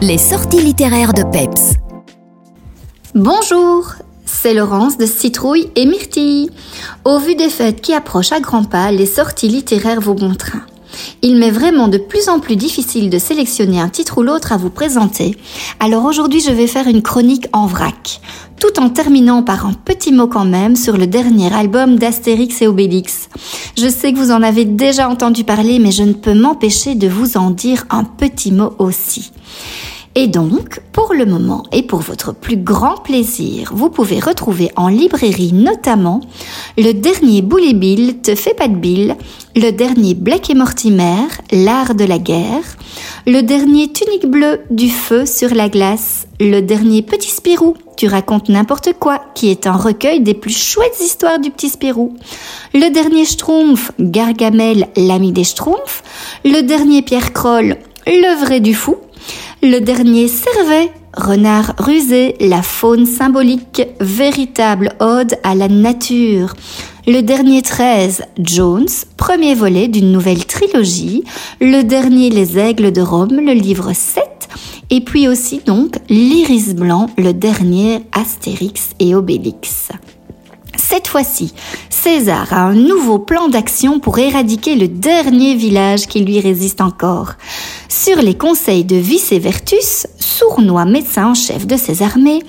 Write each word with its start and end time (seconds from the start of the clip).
Les 0.00 0.16
sorties 0.16 0.62
littéraires 0.62 1.12
de 1.12 1.24
Peps. 1.24 1.72
Bonjour, 3.16 3.94
c'est 4.24 4.54
Laurence 4.54 4.96
de 4.96 5.06
Citrouille 5.06 5.72
et 5.74 5.86
Myrtille. 5.86 6.50
Au 7.04 7.18
vu 7.18 7.34
des 7.34 7.48
fêtes 7.48 7.80
qui 7.80 7.94
approchent 7.94 8.30
à 8.30 8.38
grands 8.38 8.62
pas, 8.62 8.92
les 8.92 9.06
sorties 9.06 9.48
littéraires 9.48 10.00
vont 10.00 10.14
bon 10.14 10.36
train. 10.36 10.62
Il 11.22 11.36
m'est 11.36 11.50
vraiment 11.50 11.88
de 11.88 11.98
plus 11.98 12.28
en 12.28 12.40
plus 12.40 12.56
difficile 12.56 13.10
de 13.10 13.18
sélectionner 13.18 13.80
un 13.80 13.88
titre 13.88 14.18
ou 14.18 14.22
l'autre 14.22 14.52
à 14.52 14.56
vous 14.56 14.70
présenter. 14.70 15.36
Alors 15.80 16.04
aujourd'hui, 16.04 16.40
je 16.40 16.50
vais 16.50 16.66
faire 16.66 16.86
une 16.86 17.02
chronique 17.02 17.46
en 17.52 17.66
vrac, 17.66 18.20
tout 18.60 18.80
en 18.80 18.88
terminant 18.88 19.42
par 19.42 19.66
un 19.66 19.72
petit 19.72 20.12
mot 20.12 20.26
quand 20.26 20.44
même 20.44 20.76
sur 20.76 20.96
le 20.96 21.06
dernier 21.06 21.52
album 21.54 21.96
d'Astérix 21.96 22.62
et 22.62 22.66
Obélix. 22.66 23.28
Je 23.76 23.88
sais 23.88 24.12
que 24.12 24.18
vous 24.18 24.30
en 24.30 24.42
avez 24.42 24.64
déjà 24.64 25.08
entendu 25.08 25.44
parler, 25.44 25.78
mais 25.78 25.92
je 25.92 26.02
ne 26.02 26.12
peux 26.12 26.34
m'empêcher 26.34 26.94
de 26.94 27.08
vous 27.08 27.36
en 27.36 27.50
dire 27.50 27.84
un 27.90 28.04
petit 28.04 28.52
mot 28.52 28.72
aussi. 28.78 29.32
Et 30.20 30.26
donc, 30.26 30.80
pour 30.90 31.14
le 31.14 31.26
moment 31.26 31.62
et 31.70 31.84
pour 31.84 32.00
votre 32.00 32.34
plus 32.34 32.56
grand 32.56 32.96
plaisir, 32.96 33.70
vous 33.72 33.88
pouvez 33.88 34.18
retrouver 34.18 34.68
en 34.74 34.88
librairie 34.88 35.52
notamment 35.52 36.20
le 36.76 36.90
dernier 36.90 37.40
Bully 37.40 37.72
Bill 37.72 38.18
Te 38.20 38.34
fais 38.34 38.52
pas 38.52 38.66
de 38.66 38.74
Bill, 38.74 39.14
le 39.54 39.70
dernier 39.70 40.14
Black 40.14 40.50
et 40.50 40.54
Mortimer, 40.54 41.28
L'art 41.52 41.94
de 41.94 42.02
la 42.02 42.18
guerre, 42.18 42.64
le 43.28 43.42
dernier 43.42 43.92
Tunique 43.92 44.26
bleue 44.26 44.62
du 44.70 44.90
feu 44.90 45.24
sur 45.24 45.54
la 45.54 45.68
glace, 45.68 46.26
le 46.40 46.62
dernier 46.62 47.02
Petit 47.02 47.30
Spirou, 47.30 47.74
Tu 47.96 48.08
racontes 48.08 48.48
n'importe 48.48 48.94
quoi, 48.98 49.20
qui 49.36 49.50
est 49.50 49.68
un 49.68 49.76
recueil 49.76 50.20
des 50.20 50.34
plus 50.34 50.58
chouettes 50.58 51.00
histoires 51.00 51.38
du 51.38 51.52
petit 51.52 51.68
Spirou, 51.68 52.16
le 52.74 52.90
dernier 52.90 53.24
Schtroumpf, 53.24 53.92
Gargamel, 54.00 54.88
l'ami 54.96 55.30
des 55.30 55.44
Schtroumpfs, 55.44 56.02
le 56.44 56.62
dernier 56.62 57.02
Pierre 57.02 57.32
Croll, 57.32 57.76
Le 58.04 58.44
vrai 58.44 58.58
du 58.58 58.74
fou, 58.74 58.96
le 59.62 59.80
dernier 59.80 60.28
Servet, 60.28 60.92
renard 61.16 61.74
rusé, 61.78 62.36
la 62.40 62.62
faune 62.62 63.06
symbolique, 63.06 63.82
véritable 64.00 64.94
ode 65.00 65.36
à 65.42 65.54
la 65.54 65.68
nature. 65.68 66.54
Le 67.06 67.22
dernier 67.22 67.62
13, 67.62 68.22
Jones, 68.38 68.88
premier 69.16 69.54
volet 69.54 69.88
d'une 69.88 70.12
nouvelle 70.12 70.44
trilogie. 70.46 71.24
Le 71.60 71.82
dernier 71.82 72.30
Les 72.30 72.58
Aigles 72.58 72.92
de 72.92 73.00
Rome, 73.00 73.40
le 73.40 73.52
livre 73.52 73.92
7. 73.92 74.24
Et 74.90 75.00
puis 75.00 75.26
aussi 75.26 75.60
donc 75.64 75.96
L'Iris 76.08 76.74
Blanc, 76.74 77.08
le 77.18 77.32
dernier 77.32 78.02
Astérix 78.12 78.90
et 79.00 79.14
Obélix. 79.14 79.88
Cette 80.76 81.08
fois-ci, 81.08 81.52
César 81.90 82.52
a 82.52 82.62
un 82.62 82.74
nouveau 82.74 83.18
plan 83.18 83.48
d'action 83.48 83.98
pour 83.98 84.18
éradiquer 84.18 84.76
le 84.76 84.88
dernier 84.88 85.54
village 85.54 86.06
qui 86.06 86.20
lui 86.20 86.40
résiste 86.40 86.80
encore. 86.80 87.34
Sur 87.88 88.16
les 88.18 88.36
conseils 88.36 88.84
de 88.84 88.96
Vice-Vertus, 88.96 90.06
sournois 90.18 90.84
médecin 90.84 91.28
en 91.28 91.34
chef 91.34 91.66
de 91.66 91.76
ses 91.76 92.02
armées, 92.02 92.42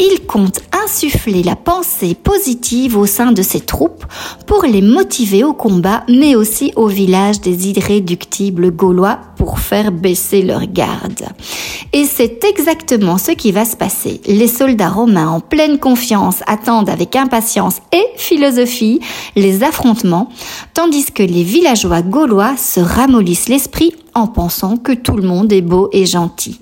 il 0.00 0.26
compte 0.26 0.60
insuffler 0.84 1.42
la 1.42 1.56
pensée 1.56 2.14
positive 2.14 2.96
au 2.96 3.04
sein 3.04 3.32
de 3.32 3.42
ses 3.42 3.60
troupes 3.60 4.04
pour 4.46 4.64
les 4.64 4.80
motiver 4.80 5.44
au 5.44 5.52
combat, 5.52 6.04
mais 6.08 6.34
aussi 6.34 6.72
au 6.74 6.86
village 6.86 7.40
des 7.40 7.68
irréductibles 7.68 8.70
gaulois 8.70 9.18
pour 9.36 9.58
faire 9.58 9.92
baisser 9.92 10.42
leur 10.42 10.66
garde. 10.66 11.26
Et 11.92 12.04
c'est 12.04 12.44
exactement 12.44 13.18
ce 13.18 13.32
qui 13.32 13.52
va 13.52 13.64
se 13.64 13.76
passer. 13.76 14.20
Les 14.26 14.48
soldats 14.48 14.88
romains 14.88 15.28
en 15.28 15.40
pleine 15.40 15.78
confiance 15.78 16.42
attendent 16.46 16.88
avec 16.88 17.14
impatience 17.14 17.76
et 17.92 18.04
philosophie 18.16 19.00
les 19.36 19.62
affrontements, 19.62 20.30
tandis 20.72 21.12
que 21.12 21.22
les 21.22 21.42
villageois 21.42 22.02
gaulois 22.02 22.56
se 22.56 22.80
ramollissent 22.80 23.48
l'esprit 23.48 23.92
en 24.14 24.26
pensant 24.26 24.76
que 24.76 24.92
tout 24.92 25.16
le 25.16 25.26
monde 25.26 25.52
est 25.52 25.60
beau 25.60 25.90
et 25.92 26.06
gentil. 26.06 26.58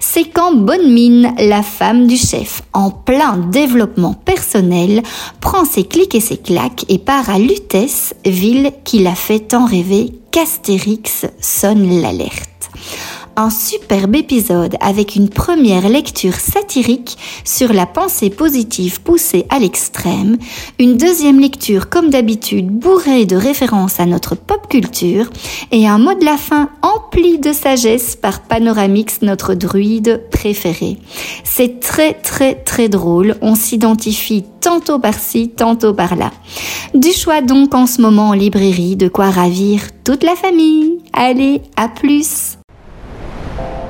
C'est 0.00 0.24
quand 0.24 0.54
Bonne 0.54 0.92
Mine, 0.92 1.34
la 1.38 1.62
femme 1.62 2.06
du 2.06 2.16
chef, 2.16 2.62
en 2.72 2.90
plein 2.90 3.36
développement 3.36 4.14
personnel, 4.14 5.02
prend 5.40 5.64
ses 5.64 5.84
clics 5.84 6.14
et 6.14 6.20
ses 6.20 6.38
claques 6.38 6.84
et 6.88 6.98
part 6.98 7.28
à 7.28 7.38
Lutèce, 7.38 8.14
ville 8.24 8.72
qui 8.84 9.00
l'a 9.00 9.14
fait 9.14 9.40
tant 9.40 9.66
rêver 9.66 10.12
qu'Astérix 10.30 11.26
sonne 11.40 12.00
l'alerte 12.00 12.55
un 13.36 13.50
superbe 13.50 14.16
épisode 14.16 14.76
avec 14.80 15.14
une 15.14 15.28
première 15.28 15.88
lecture 15.88 16.34
satirique 16.34 17.18
sur 17.44 17.72
la 17.72 17.86
pensée 17.86 18.30
positive 18.30 19.02
poussée 19.02 19.46
à 19.50 19.58
l'extrême, 19.58 20.38
une 20.78 20.96
deuxième 20.96 21.38
lecture 21.38 21.88
comme 21.88 22.10
d'habitude 22.10 22.68
bourrée 22.68 23.26
de 23.26 23.36
références 23.36 24.00
à 24.00 24.06
notre 24.06 24.34
pop 24.34 24.68
culture 24.68 25.28
et 25.70 25.86
un 25.86 25.98
mot 25.98 26.14
de 26.14 26.24
la 26.24 26.36
fin 26.36 26.70
empli 26.82 27.38
de 27.38 27.52
sagesse 27.52 28.16
par 28.16 28.42
Panoramix, 28.42 29.20
notre 29.22 29.54
druide 29.54 30.22
préféré. 30.30 30.98
C'est 31.44 31.80
très 31.80 32.14
très 32.14 32.54
très 32.54 32.88
drôle, 32.88 33.36
on 33.42 33.54
s'identifie 33.54 34.44
tantôt 34.60 34.98
par-ci, 34.98 35.50
tantôt 35.50 35.94
par-là. 35.94 36.32
Du 36.94 37.12
choix 37.12 37.42
donc 37.42 37.74
en 37.74 37.86
ce 37.86 38.00
moment 38.00 38.30
en 38.30 38.32
librairie, 38.32 38.96
de 38.96 39.08
quoi 39.08 39.30
ravir 39.30 39.82
toute 40.04 40.24
la 40.24 40.34
famille. 40.34 40.98
Allez, 41.12 41.62
à 41.76 41.88
plus 41.88 42.56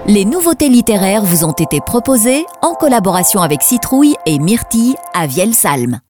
les 0.09 0.25
nouveautés 0.25 0.69
littéraires 0.69 1.25
vous 1.25 1.45
ont 1.45 1.53
été 1.53 1.81
proposées 1.81 2.45
en 2.63 2.75
collaboration 2.75 3.41
avec 3.41 3.63
Citrouille 3.63 4.15
et 4.25 4.39
Myrtille 4.39 4.95
à 5.15 5.27
Vielsalm. 5.27 6.01